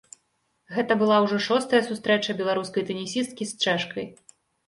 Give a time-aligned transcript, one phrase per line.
[0.75, 4.05] Гэта была ўжо шостая сустрэча беларускай тэнісісткі з чэшкай.